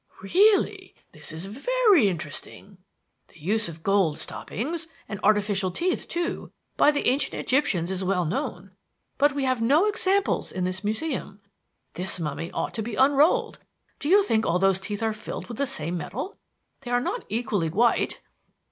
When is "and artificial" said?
5.07-5.69